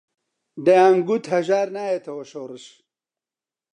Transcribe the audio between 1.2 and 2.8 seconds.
هەژار نایەتەوە شۆڕش